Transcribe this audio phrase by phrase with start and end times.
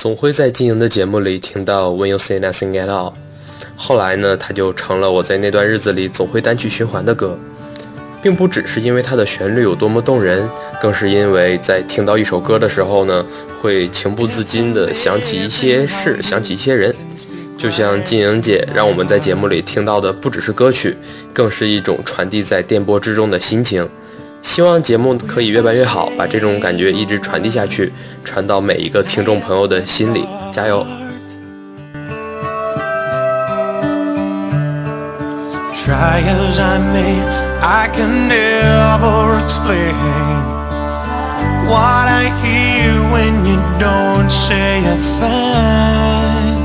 [0.00, 3.14] 总会在经营的节目里听到 When You Say Nothing at All，
[3.74, 7.36] 后来呢，它就成了我在那段日子里总会单曲循环的歌，
[8.22, 10.48] 并不只是因为它的旋律有多么动人，
[10.80, 13.26] 更是因为在听到一首歌的时候呢，
[13.60, 16.94] 会情不自禁地想起一些事，想起一些人。
[17.58, 20.96] 就像静莹姐让我们在节目里听到的，不只是歌曲，
[21.32, 23.88] 更是一种传递在电波之中的心情。
[24.40, 27.92] 希望节目可以越办越好，把这种感觉一直传递下去，
[28.24, 30.26] 传到每一个听众朋友的心里。
[30.50, 30.86] 加油
[35.74, 37.20] ！Try as I may,
[37.60, 39.94] I can never explain
[41.66, 46.58] what I hear when you don't say a thing.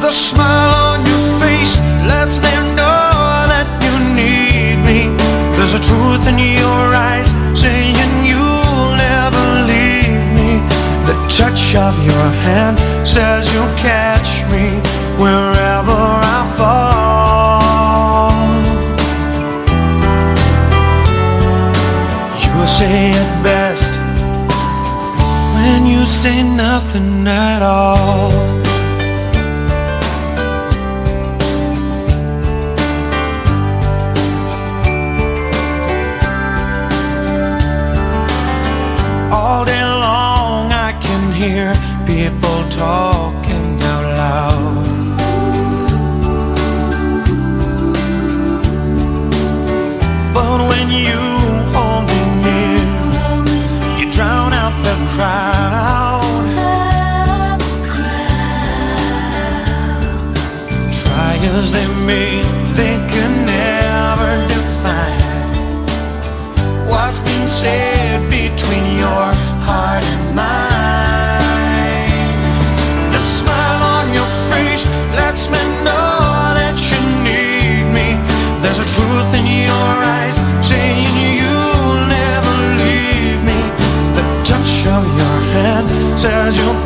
[0.00, 0.47] The smile
[13.82, 14.66] catch me
[15.22, 15.98] wherever
[16.36, 17.58] I fall.
[22.42, 23.98] You say it best
[25.54, 28.57] when you say nothing at all.